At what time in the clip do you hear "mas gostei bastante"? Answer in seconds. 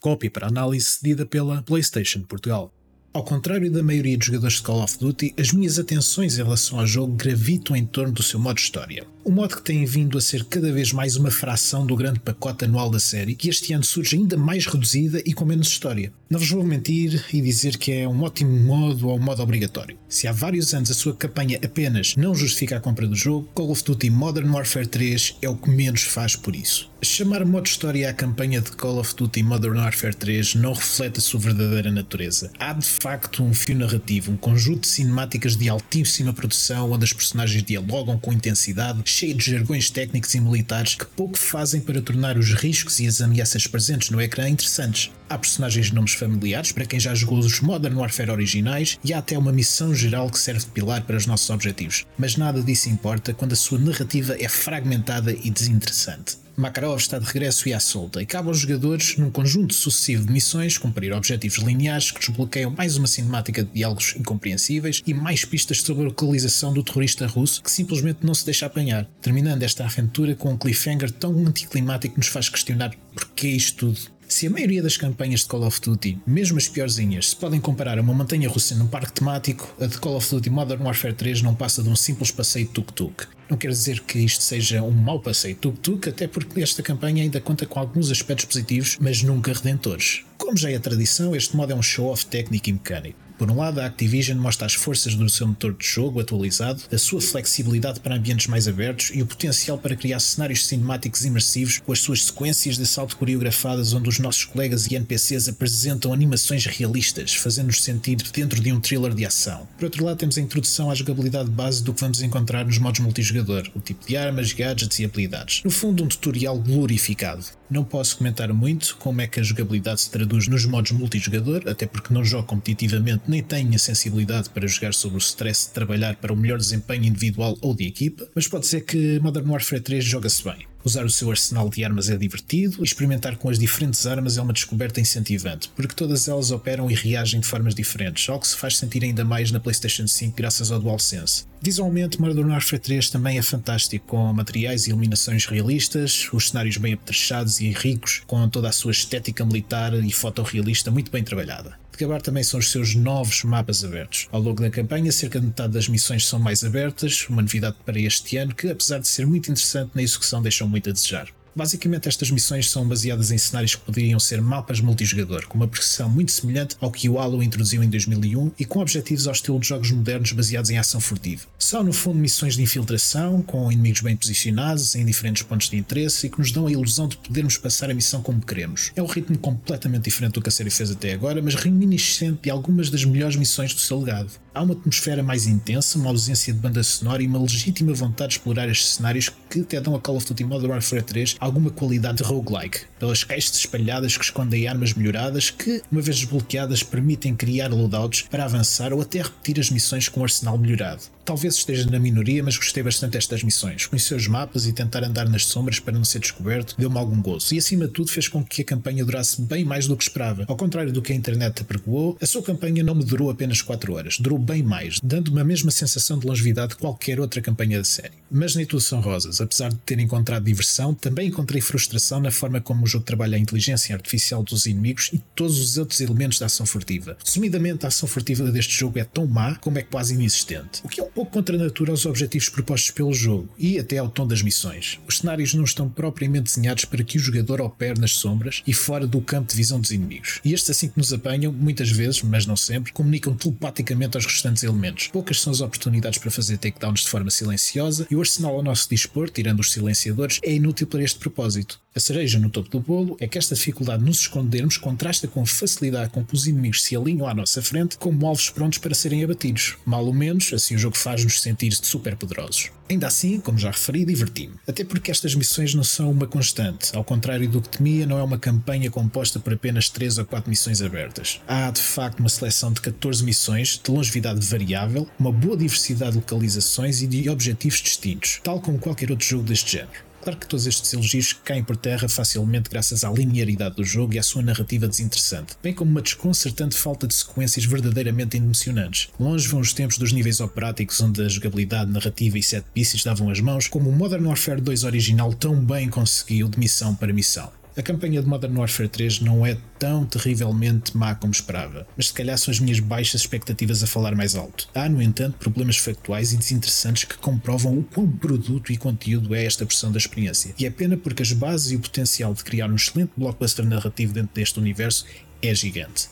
202.42-203.12